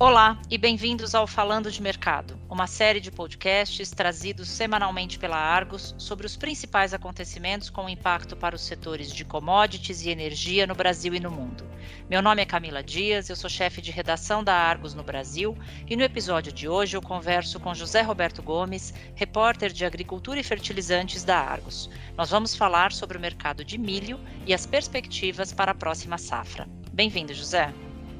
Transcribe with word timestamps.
Olá 0.00 0.40
e 0.48 0.56
bem-vindos 0.56 1.12
ao 1.12 1.26
Falando 1.26 1.72
de 1.72 1.82
Mercado, 1.82 2.38
uma 2.48 2.68
série 2.68 3.00
de 3.00 3.10
podcasts 3.10 3.90
trazidos 3.90 4.48
semanalmente 4.48 5.18
pela 5.18 5.36
Argos 5.36 5.92
sobre 5.98 6.24
os 6.24 6.36
principais 6.36 6.94
acontecimentos 6.94 7.68
com 7.68 7.88
impacto 7.88 8.36
para 8.36 8.54
os 8.54 8.60
setores 8.62 9.12
de 9.12 9.24
commodities 9.24 10.02
e 10.02 10.10
energia 10.10 10.68
no 10.68 10.74
Brasil 10.76 11.16
e 11.16 11.20
no 11.20 11.32
mundo. 11.32 11.66
Meu 12.08 12.22
nome 12.22 12.40
é 12.40 12.46
Camila 12.46 12.80
Dias, 12.80 13.28
eu 13.28 13.34
sou 13.34 13.50
chefe 13.50 13.82
de 13.82 13.90
redação 13.90 14.44
da 14.44 14.54
Argos 14.54 14.94
no 14.94 15.02
Brasil 15.02 15.58
e 15.90 15.96
no 15.96 16.04
episódio 16.04 16.52
de 16.52 16.68
hoje 16.68 16.96
eu 16.96 17.02
converso 17.02 17.58
com 17.58 17.74
José 17.74 18.00
Roberto 18.00 18.40
Gomes, 18.40 18.94
repórter 19.16 19.72
de 19.72 19.84
Agricultura 19.84 20.38
e 20.38 20.44
Fertilizantes 20.44 21.24
da 21.24 21.40
Argos. 21.40 21.90
Nós 22.16 22.30
vamos 22.30 22.54
falar 22.54 22.92
sobre 22.92 23.18
o 23.18 23.20
mercado 23.20 23.64
de 23.64 23.76
milho 23.76 24.20
e 24.46 24.54
as 24.54 24.64
perspectivas 24.64 25.52
para 25.52 25.72
a 25.72 25.74
próxima 25.74 26.18
safra. 26.18 26.68
Bem-vindo, 26.92 27.34
José. 27.34 27.74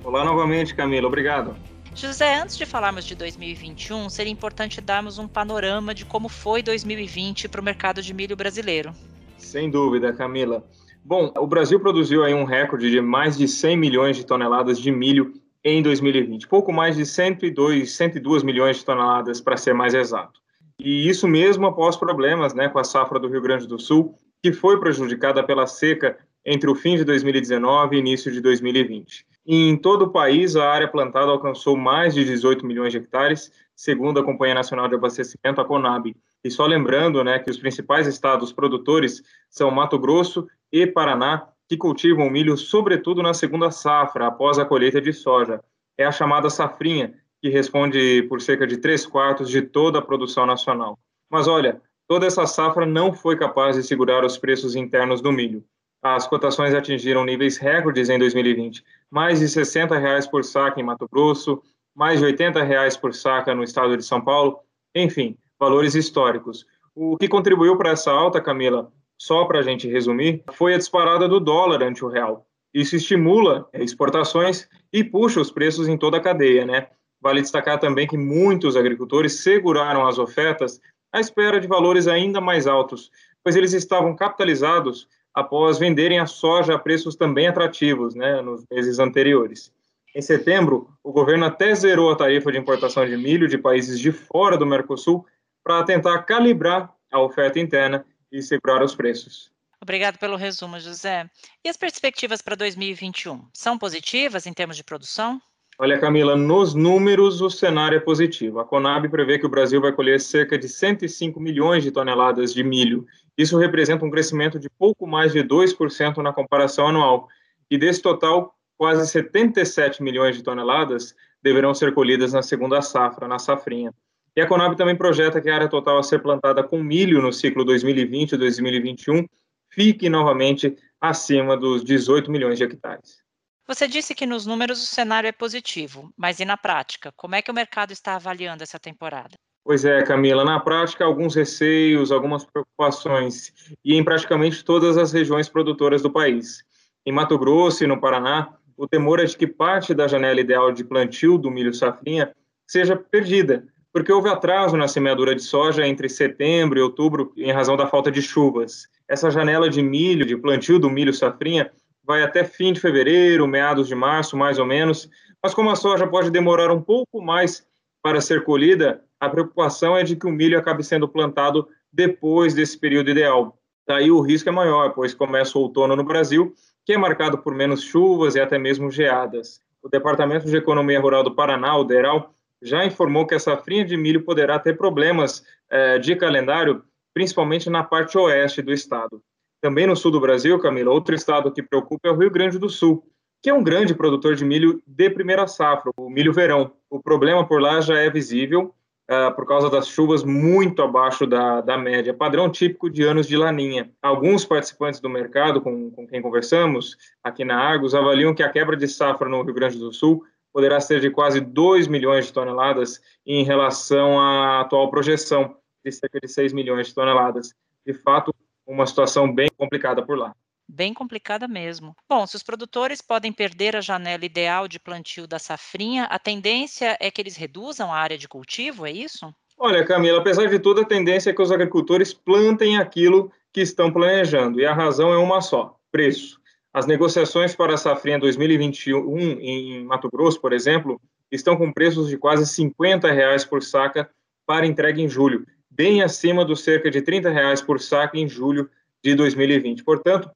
Olá 0.05 0.25
novamente, 0.25 0.75
Camila. 0.75 1.07
Obrigado. 1.07 1.55
José, 1.95 2.41
antes 2.41 2.57
de 2.57 2.65
falarmos 2.65 3.05
de 3.05 3.15
2021, 3.15 4.09
seria 4.09 4.33
importante 4.33 4.81
darmos 4.81 5.19
um 5.19 5.27
panorama 5.27 5.95
de 5.95 6.05
como 6.05 6.29
foi 6.29 6.63
2020 6.63 7.49
para 7.49 7.61
o 7.61 7.65
mercado 7.65 8.01
de 8.01 8.15
milho 8.15 8.37
brasileiro. 8.37 8.93
Sem 9.37 9.71
dúvida, 9.71 10.13
Camila. 10.13 10.65
Bom, 11.05 11.33
o 11.37 11.47
Brasil 11.47 11.81
produziu 11.81 12.23
aí 12.23 12.35
um 12.35 12.45
recorde 12.45 12.91
de 12.91 13.01
mais 13.01 13.37
de 13.37 13.49
100 13.49 13.77
milhões 13.77 14.17
de 14.17 14.25
toneladas 14.25 14.79
de 14.79 14.91
milho 14.91 15.33
em 15.65 15.83
2020, 15.83 16.47
pouco 16.47 16.73
mais 16.73 16.97
de 16.97 17.05
102, 17.05 17.91
102 17.91 18.43
milhões 18.43 18.77
de 18.77 18.85
toneladas, 18.85 19.41
para 19.41 19.57
ser 19.57 19.75
mais 19.75 19.95
exato. 19.95 20.41
E 20.79 21.09
isso 21.09 21.27
mesmo 21.27 21.67
após 21.67 21.97
problemas 21.97 22.55
né, 22.55 22.69
com 22.69 22.79
a 22.79 22.85
safra 22.85 23.19
do 23.19 23.29
Rio 23.29 23.43
Grande 23.43 23.67
do 23.67 23.79
Sul, 23.79 24.15
que 24.43 24.53
foi 24.53 24.79
prejudicada 24.79 25.43
pela 25.43 25.67
seca 25.67 26.17
entre 26.47 26.71
o 26.71 26.75
fim 26.75 26.97
de 26.97 27.05
2019 27.05 27.97
e 27.97 27.99
início 27.99 28.31
de 28.31 28.41
2020. 28.41 29.27
Em 29.51 29.79
todo 29.79 30.03
o 30.03 30.11
país, 30.11 30.57
a 30.57 30.71
área 30.71 30.87
plantada 30.87 31.33
alcançou 31.33 31.75
mais 31.75 32.13
de 32.13 32.23
18 32.23 32.67
milhões 32.67 32.93
de 32.93 32.99
hectares, 32.99 33.51
segundo 33.75 34.21
a 34.21 34.23
Companhia 34.23 34.55
Nacional 34.55 34.87
de 34.89 34.95
Abastecimento, 34.95 35.59
a 35.59 35.65
Conab. 35.65 36.15
E 36.45 36.51
só 36.51 36.67
lembrando 36.67 37.25
né, 37.25 37.39
que 37.39 37.51
os 37.51 37.57
principais 37.57 38.07
estados 38.07 38.53
produtores 38.53 39.23
são 39.49 39.71
Mato 39.71 39.99
Grosso 39.99 40.47
e 40.71 40.87
Paraná, 40.87 41.49
que 41.67 41.79
cultivam 41.79 42.29
milho 42.29 42.59
sobretudo 42.59 43.23
na 43.23 43.33
segunda 43.33 43.71
safra, 43.71 44.27
após 44.27 44.59
a 44.59 44.67
colheita 44.67 45.01
de 45.01 45.15
soja. 45.15 45.65
É 45.97 46.05
a 46.05 46.13
chamada 46.13 46.51
safrinha, 46.51 47.15
que 47.41 47.49
responde 47.49 48.25
por 48.25 48.43
cerca 48.43 48.67
de 48.67 48.77
3 48.77 49.07
quartos 49.07 49.49
de 49.49 49.63
toda 49.63 49.99
a 49.99 50.03
produção 50.03 50.45
nacional. 50.45 50.99
Mas 51.31 51.49
olha, 51.49 51.81
toda 52.07 52.27
essa 52.27 52.45
safra 52.47 52.85
não 52.85 53.15
foi 53.15 53.35
capaz 53.35 53.77
de 53.77 53.83
segurar 53.83 54.27
os 54.27 54.37
preços 54.37 54.77
internos 54.77 55.23
do 55.23 55.33
milho. 55.33 55.65
As 56.03 56.29
cotações 56.29 56.75
atingiram 56.75 57.25
níveis 57.25 57.57
recordes 57.57 58.09
em 58.09 58.19
2020, 58.19 58.85
mais 59.11 59.41
de 59.41 59.49
60 59.49 59.99
reais 59.99 60.29
por 60.29 60.45
saca 60.45 60.81
em 60.81 60.85
Mato 60.85 61.09
Grosso, 61.11 61.61
mais 61.95 62.21
de 62.21 62.27
80 62.27 62.63
reais 62.63 62.97
por 62.97 63.13
saca 63.13 63.53
no 63.55 63.65
estado 63.65 63.97
de 63.97 64.05
São 64.05 64.21
Paulo, 64.21 64.61
enfim, 64.95 65.37
valores 65.59 65.97
históricos. 65.97 66.65
O 66.95 67.17
que 67.17 67.27
contribuiu 67.29 67.77
para 67.77 67.91
essa 67.91 68.13
alta, 68.13 68.41
Camila, 68.41 68.93
só 69.19 69.45
para 69.45 69.59
a 69.59 69.63
gente 69.63 69.89
resumir, 69.89 70.45
foi 70.53 70.75
a 70.75 70.79
disparada 70.79 71.27
do 71.27 71.41
dólar 71.41 71.83
ante 71.83 72.05
o 72.05 72.09
real. 72.09 72.47
Isso 72.73 72.95
estimula 72.95 73.69
exportações 73.73 74.69
e 74.93 75.03
puxa 75.03 75.41
os 75.41 75.51
preços 75.51 75.89
em 75.89 75.99
toda 75.99 76.19
a 76.19 76.21
cadeia, 76.21 76.65
né? 76.65 76.87
Vale 77.21 77.41
destacar 77.41 77.81
também 77.81 78.07
que 78.07 78.17
muitos 78.17 78.77
agricultores 78.77 79.41
seguraram 79.41 80.07
as 80.07 80.19
ofertas 80.19 80.81
à 81.13 81.19
espera 81.19 81.59
de 81.59 81.67
valores 81.67 82.07
ainda 82.07 82.41
mais 82.41 82.69
altos, 82.69 83.11
pois 83.43 83.57
eles 83.57 83.73
estavam 83.73 84.15
capitalizados 84.15 85.09
após 85.39 85.79
venderem 85.79 86.19
a 86.19 86.27
soja 86.27 86.75
a 86.75 86.79
preços 86.79 87.15
também 87.15 87.47
atrativos, 87.47 88.13
né, 88.13 88.43
nos 88.43 88.65
meses 88.69 88.99
anteriores. 88.99 89.73
Em 90.13 90.21
setembro, 90.21 90.91
o 91.01 91.13
governo 91.13 91.45
até 91.45 91.73
zerou 91.77 92.11
a 92.11 92.17
tarifa 92.17 92.51
de 92.51 92.59
importação 92.59 93.07
de 93.07 93.17
milho 93.17 93.47
de 93.47 93.57
países 93.57 94.01
de 94.01 94.11
fora 94.11 94.57
do 94.57 94.67
Mercosul 94.67 95.25
para 95.63 95.85
tentar 95.85 96.23
calibrar 96.23 96.93
a 97.13 97.21
oferta 97.21 97.61
interna 97.61 98.05
e 98.33 98.43
segurar 98.43 98.83
os 98.83 98.97
preços. 98.97 99.53
Obrigado 99.81 100.19
pelo 100.19 100.35
resumo, 100.35 100.81
José. 100.81 101.31
E 101.65 101.69
as 101.69 101.77
perspectivas 101.77 102.43
para 102.43 102.57
2021? 102.57 103.47
São 103.53 103.79
positivas 103.79 104.45
em 104.45 104.53
termos 104.53 104.77
de 104.77 104.83
produção? 104.83 105.41
Olha, 105.79 106.01
Camila, 106.01 106.35
nos 106.35 106.75
números 106.75 107.41
o 107.41 107.49
cenário 107.49 107.97
é 107.97 108.01
positivo. 108.01 108.59
A 108.59 108.65
Conab 108.65 109.09
prevê 109.09 109.39
que 109.39 109.47
o 109.47 109.49
Brasil 109.49 109.81
vai 109.81 109.93
colher 109.93 110.21
cerca 110.21 110.59
de 110.59 110.69
105 110.69 111.39
milhões 111.39 111.85
de 111.85 111.93
toneladas 111.93 112.53
de 112.53 112.65
milho. 112.65 113.07
Isso 113.39 113.57
representa 113.57 114.05
um 114.05 114.11
crescimento 114.11 114.59
de 114.59 114.69
pouco 114.69 115.07
mais 115.07 115.33
de 115.33 115.45
2% 115.45 116.17
na 116.17 116.33
comparação 116.33 116.89
anual. 116.89 117.29
E 117.71 117.79
desse 117.79 118.03
total, 118.03 118.53
quase 118.77 119.09
77 119.09 120.03
milhões 120.03 120.37
de 120.37 120.43
toneladas 120.43 121.15
deverão 121.41 121.73
ser 121.73 121.95
colhidas 121.95 122.33
na 122.33 122.43
segunda 122.43 122.83
safra, 122.83 123.29
na 123.29 123.39
safrinha. 123.39 123.95
E 124.35 124.41
a 124.41 124.47
Conab 124.47 124.77
também 124.77 124.97
projeta 124.97 125.41
que 125.41 125.49
a 125.49 125.55
área 125.55 125.69
total 125.69 125.99
a 125.99 126.03
ser 126.03 126.21
plantada 126.21 126.65
com 126.65 126.83
milho 126.83 127.23
no 127.23 127.33
ciclo 127.33 127.65
2020-2021 127.65 129.29
fique 129.71 130.09
novamente 130.09 130.77
acima 131.01 131.57
dos 131.57 131.85
18 131.85 132.31
milhões 132.31 132.59
de 132.59 132.65
hectares. 132.65 133.23
Você 133.69 133.87
disse 133.87 134.15
que 134.15 134.27
nos 134.27 134.47
números 134.47 134.83
o 134.83 134.87
cenário 134.87 135.29
é 135.29 135.33
positivo, 135.33 136.11
mas 136.17 136.41
e 136.41 136.45
na 136.45 136.57
prática? 136.57 137.13
Como 137.15 137.35
é 137.35 137.43
que 137.43 137.51
o 137.51 137.55
mercado 137.55 137.93
está 137.93 138.17
avaliando 138.17 138.63
essa 138.63 138.79
temporada? 138.79 139.37
Pois 139.69 139.85
é, 139.85 140.03
Camila, 140.03 140.47
na 140.47 140.59
prática, 140.59 141.05
alguns 141.05 141.35
receios, 141.35 142.11
algumas 142.11 142.43
preocupações, 142.43 143.53
e 143.85 143.95
em 143.95 144.03
praticamente 144.03 144.65
todas 144.65 144.97
as 144.97 145.13
regiões 145.13 145.47
produtoras 145.47 146.01
do 146.01 146.11
país. 146.11 146.65
Em 147.05 147.13
Mato 147.13 147.39
Grosso 147.39 147.85
e 147.85 147.87
no 147.87 148.01
Paraná, 148.01 148.49
o 148.79 148.89
temor 148.89 149.21
é 149.21 149.27
de 149.27 149.37
que 149.37 149.47
parte 149.47 149.93
da 149.93 150.09
janela 150.09 150.41
ideal 150.41 150.73
de 150.73 150.83
plantio 150.83 151.37
do 151.37 151.51
milho 151.51 151.75
safrinha 151.75 152.35
seja 152.67 152.97
perdida, 152.97 153.69
porque 153.93 154.11
houve 154.11 154.31
atraso 154.31 154.75
na 154.75 154.89
semeadura 154.89 155.35
de 155.35 155.43
soja 155.43 155.87
entre 155.87 156.09
setembro 156.09 156.79
e 156.79 156.83
outubro 156.83 157.35
em 157.37 157.53
razão 157.53 157.77
da 157.77 157.87
falta 157.87 158.11
de 158.11 158.23
chuvas. 158.23 158.89
Essa 159.07 159.31
janela 159.31 159.69
de 159.69 159.83
milho, 159.83 160.25
de 160.25 160.35
plantio 160.35 160.79
do 160.79 160.89
milho 160.89 161.13
safrinha, 161.13 161.71
vai 162.03 162.23
até 162.23 162.43
fim 162.43 162.73
de 162.73 162.81
fevereiro, 162.81 163.47
meados 163.47 163.87
de 163.87 163.95
março, 163.95 164.35
mais 164.35 164.59
ou 164.59 164.65
menos. 164.65 165.11
Mas 165.43 165.53
como 165.53 165.69
a 165.69 165.77
soja 165.77 166.07
pode 166.07 166.31
demorar 166.31 166.73
um 166.73 166.81
pouco 166.81 167.21
mais 167.21 167.69
para 168.03 168.21
ser 168.21 168.45
colhida, 168.45 169.03
a 169.21 169.29
preocupação 169.29 169.97
é 169.97 170.03
de 170.03 170.17
que 170.17 170.27
o 170.27 170.31
milho 170.31 170.59
acabe 170.59 170.85
sendo 170.85 171.09
plantado 171.09 171.69
depois 171.93 172.55
desse 172.55 172.79
período 172.79 173.11
ideal. 173.11 173.59
Daí 173.87 174.11
o 174.11 174.21
risco 174.21 174.49
é 174.49 174.53
maior, 174.53 174.91
pois 174.91 175.15
começa 175.15 175.59
o 175.59 175.63
outono 175.63 175.97
no 175.97 176.05
Brasil, 176.05 176.55
que 176.85 176.93
é 176.93 176.99
marcado 176.99 177.39
por 177.39 177.55
menos 177.55 177.83
chuvas 177.83 178.35
e 178.35 178.41
até 178.41 178.59
mesmo 178.59 178.91
geadas. 178.91 179.61
O 179.83 179.89
Departamento 179.89 180.47
de 180.47 180.57
Economia 180.57 181.01
Rural 181.01 181.23
do 181.23 181.35
Paraná, 181.35 181.77
o 181.77 181.85
DERAL, 181.85 182.35
já 182.61 182.85
informou 182.85 183.27
que 183.27 183.35
a 183.35 183.39
safrinha 183.39 183.85
de 183.85 183.97
milho 183.97 184.25
poderá 184.25 184.59
ter 184.59 184.77
problemas 184.77 185.45
eh, 185.71 185.99
de 185.99 186.17
calendário, 186.17 186.83
principalmente 187.15 187.71
na 187.71 187.85
parte 187.85 188.19
oeste 188.19 188.61
do 188.61 188.73
estado. 188.73 189.23
Também 189.61 189.87
no 189.87 189.97
sul 189.97 190.11
do 190.11 190.21
Brasil, 190.21 190.59
Camila, 190.59 190.93
outro 190.93 191.15
estado 191.15 191.53
que 191.53 191.63
preocupa 191.63 192.09
é 192.09 192.11
o 192.11 192.17
Rio 192.17 192.31
Grande 192.31 192.59
do 192.59 192.69
Sul, 192.69 193.05
que 193.43 193.51
é 193.51 193.55
um 193.55 193.63
grande 193.63 193.95
produtor 193.95 194.35
de 194.35 194.45
milho 194.45 194.83
de 194.87 195.11
primeira 195.11 195.47
safra, 195.47 195.93
o 195.97 196.11
milho 196.11 196.33
verão. 196.33 196.73
O 196.91 197.01
problema 197.01 197.47
por 197.47 197.61
lá 197.61 197.81
já 197.81 197.99
é 197.99 198.11
visível 198.11 198.75
uh, 199.11 199.35
por 199.35 199.47
causa 199.47 199.71
das 199.71 199.89
chuvas 199.89 200.25
muito 200.25 200.83
abaixo 200.83 201.27
da, 201.27 201.61
da 201.61 201.79
média, 201.79 202.13
padrão 202.13 202.51
típico 202.51 202.91
de 202.91 203.05
anos 203.05 203.27
de 203.27 203.37
laninha. 203.37 203.91
Alguns 204.03 204.45
participantes 204.45 205.01
do 205.01 205.09
mercado 205.09 205.61
com, 205.61 205.91
com 205.91 206.07
quem 206.07 206.21
conversamos 206.21 206.97
aqui 207.23 207.45
na 207.45 207.57
Argos 207.57 207.95
avaliam 207.95 208.35
que 208.35 208.43
a 208.43 208.51
quebra 208.51 208.77
de 208.77 208.89
safra 208.89 209.29
no 209.29 209.43
Rio 209.43 209.55
Grande 209.55 209.79
do 209.79 209.93
Sul 209.93 210.25
poderá 210.53 210.81
ser 210.81 211.01
de 211.01 211.11
quase 211.11 211.41
2 211.41 211.87
milhões 211.87 212.27
de 212.27 212.33
toneladas 212.33 213.01
em 213.25 213.45
relação 213.45 214.21
à 214.21 214.61
atual 214.61 214.91
projeção 214.91 215.57
de 215.85 215.93
cerca 215.93 216.19
de 216.21 216.29
6 216.29 216.53
milhões 216.53 216.89
de 216.89 216.95
toneladas. 216.95 217.55
De 217.87 217.95
fato, 217.95 218.35
uma 218.67 218.87
situação 218.87 219.33
bem 219.33 219.49
complicada 219.57 220.05
por 220.05 220.19
lá. 220.19 220.35
Bem 220.69 220.93
complicada 220.93 221.49
mesmo. 221.49 221.97
Bom, 222.09 222.27
se 222.27 222.37
os 222.37 222.43
produtores 222.43 223.01
podem 223.01 223.33
perder 223.33 223.75
a 223.75 223.81
janela 223.81 224.25
ideal 224.25 224.69
de 224.69 224.79
plantio 224.79 225.27
da 225.27 225.39
safrinha, 225.39 226.05
a 226.05 226.19
tendência 226.19 226.97
é 227.01 227.11
que 227.11 227.21
eles 227.21 227.37
reduzam 227.37 227.93
a 227.93 227.97
área 227.97 228.19
de 228.19 228.29
cultivo, 228.29 228.87
é 228.87 228.93
isso? 228.93 229.33
Olha, 229.57 229.85
Camila, 229.85 230.19
apesar 230.19 230.47
de 230.47 230.59
tudo, 230.59 230.83
a 230.83 230.85
tendência 230.85 231.31
é 231.31 231.33
que 231.33 231.43
os 231.43 231.51
agricultores 231.51 232.13
plantem 232.13 232.77
aquilo 232.77 233.33
que 233.53 233.61
estão 233.61 233.93
planejando, 233.93 234.61
e 234.61 234.67
a 234.67 234.75
razão 234.75 235.13
é 235.13 235.17
uma 235.17 235.41
só: 235.41 235.77
preço. 235.91 236.39
As 236.73 236.87
negociações 236.87 237.57
para 237.57 237.75
a 237.75 237.79
safrinha 237.79 238.19
2021 238.19 239.19
em 239.41 239.85
Mato 239.85 240.09
Grosso, 240.11 240.41
por 240.41 240.53
exemplo, 240.53 241.01
estão 241.33 241.57
com 241.57 241.73
preços 241.73 242.09
de 242.09 242.17
quase 242.19 242.47
50 242.47 243.11
reais 243.11 243.45
por 243.45 243.63
saca 243.63 244.09
para 244.47 244.67
entrega 244.67 245.01
em 245.01 245.09
julho 245.09 245.45
bem 245.79 246.03
acima 246.03 246.45
dos 246.45 246.65
cerca 246.65 246.91
de 246.91 247.01
30 247.01 247.31
reais 247.31 247.63
por 247.63 247.81
saco 247.81 248.17
em 248.17 248.29
julho 248.29 248.69
de 249.01 249.15
2020. 249.15 249.85
Portanto, 249.85 250.29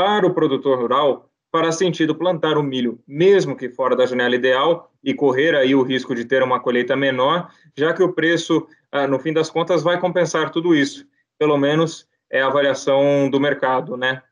para 0.00 0.26
o 0.26 0.32
produtor 0.32 0.78
rural, 0.78 1.28
fará 1.52 1.70
sentido 1.70 2.14
plantar 2.14 2.56
o 2.56 2.62
milho, 2.62 2.98
mesmo 3.06 3.54
que 3.54 3.68
fora 3.68 3.94
da 3.94 4.06
janela 4.06 4.34
ideal, 4.34 4.90
e 5.04 5.12
correr 5.12 5.54
aí 5.54 5.74
o 5.74 5.82
risco 5.82 6.14
de 6.14 6.24
ter 6.24 6.42
uma 6.42 6.58
colheita 6.58 6.96
menor, 6.96 7.52
já 7.76 7.92
que 7.92 8.02
o 8.02 8.14
preço, 8.14 8.66
ah, 8.90 9.06
no 9.06 9.18
fim 9.18 9.30
das 9.30 9.50
contas, 9.50 9.82
vai 9.82 10.00
compensar 10.00 10.48
tudo 10.48 10.74
isso. 10.74 11.06
Pelo 11.38 11.58
menos 11.58 12.08
é 12.30 12.40
a 12.40 12.46
avaliação 12.46 13.28
do 13.28 13.38
mercado, 13.38 13.94
né? 13.94 14.22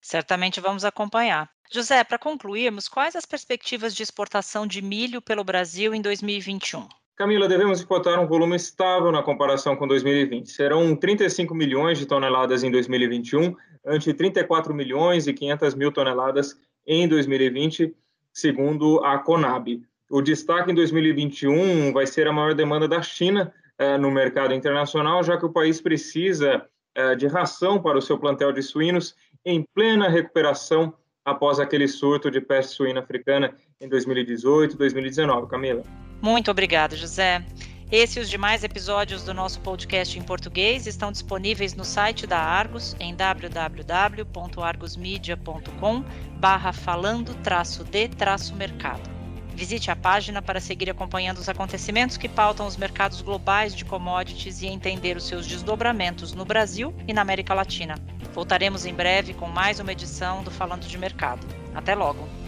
Certamente 0.00 0.58
vamos 0.58 0.86
acompanhar. 0.86 1.50
José, 1.70 2.02
para 2.02 2.16
concluirmos, 2.16 2.88
quais 2.88 3.14
as 3.14 3.26
perspectivas 3.26 3.94
de 3.94 4.02
exportação 4.02 4.66
de 4.66 4.80
milho 4.80 5.20
pelo 5.20 5.44
Brasil 5.44 5.94
em 5.94 6.00
2021? 6.00 6.88
Camila, 7.20 7.46
devemos 7.46 7.80
exportar 7.80 8.18
um 8.18 8.26
volume 8.26 8.56
estável 8.56 9.12
na 9.12 9.22
comparação 9.22 9.76
com 9.76 9.86
2020. 9.86 10.50
Serão 10.50 10.96
35 10.96 11.54
milhões 11.54 11.98
de 11.98 12.06
toneladas 12.06 12.64
em 12.64 12.70
2021, 12.70 13.54
ante 13.84 14.12
34 14.12 14.74
milhões 14.74 15.26
e 15.26 15.32
500 15.32 15.74
mil 15.74 15.92
toneladas 15.92 16.58
em 16.86 17.06
2020, 17.08 17.94
segundo 18.32 19.04
a 19.04 19.18
Conab. 19.18 19.82
O 20.10 20.20
destaque 20.20 20.72
em 20.72 20.74
2021 20.74 21.92
vai 21.92 22.06
ser 22.06 22.26
a 22.26 22.32
maior 22.32 22.54
demanda 22.54 22.88
da 22.88 23.00
China 23.00 23.52
eh, 23.78 23.96
no 23.96 24.10
mercado 24.10 24.52
internacional, 24.52 25.22
já 25.22 25.36
que 25.36 25.46
o 25.46 25.52
país 25.52 25.80
precisa 25.80 26.66
eh, 26.94 27.14
de 27.14 27.26
ração 27.26 27.80
para 27.80 27.96
o 27.96 28.02
seu 28.02 28.18
plantel 28.18 28.52
de 28.52 28.62
suínos 28.62 29.14
em 29.44 29.64
plena 29.74 30.08
recuperação 30.08 30.92
após 31.24 31.60
aquele 31.60 31.86
surto 31.86 32.30
de 32.30 32.40
peste 32.40 32.74
suína 32.74 33.00
africana 33.00 33.54
em 33.80 33.88
2018, 33.88 34.76
2019. 34.76 35.48
Camila. 35.48 35.82
Muito 36.20 36.50
obrigada, 36.50 36.96
José. 36.96 37.44
Esse 37.92 38.18
e 38.20 38.22
os 38.22 38.30
demais 38.30 38.62
episódios 38.62 39.24
do 39.24 39.34
nosso 39.34 39.58
podcast 39.60 40.16
em 40.16 40.22
português 40.22 40.86
estão 40.86 41.10
disponíveis 41.10 41.74
no 41.74 41.84
site 41.84 42.24
da 42.24 42.38
Argos 42.38 42.94
em 43.00 43.16
www.argosmedia.com 43.16 46.04
barra 46.38 46.72
falando 46.72 47.34
de 47.34 48.54
mercado. 48.54 49.10
Visite 49.56 49.90
a 49.90 49.96
página 49.96 50.40
para 50.40 50.60
seguir 50.60 50.88
acompanhando 50.88 51.38
os 51.38 51.48
acontecimentos 51.48 52.16
que 52.16 52.28
pautam 52.28 52.64
os 52.64 52.76
mercados 52.76 53.22
globais 53.22 53.74
de 53.74 53.84
commodities 53.84 54.62
e 54.62 54.68
entender 54.68 55.16
os 55.16 55.26
seus 55.26 55.44
desdobramentos 55.44 56.32
no 56.32 56.44
Brasil 56.44 56.94
e 57.08 57.12
na 57.12 57.22
América 57.22 57.54
Latina. 57.54 57.96
Voltaremos 58.32 58.86
em 58.86 58.94
breve 58.94 59.34
com 59.34 59.48
mais 59.48 59.80
uma 59.80 59.90
edição 59.90 60.44
do 60.44 60.50
Falando 60.52 60.86
de 60.86 60.96
Mercado. 60.96 61.44
Até 61.74 61.96
logo! 61.96 62.39